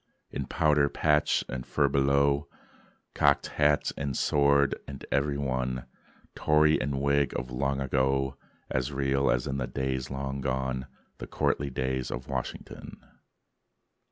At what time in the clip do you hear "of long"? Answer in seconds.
7.37-7.79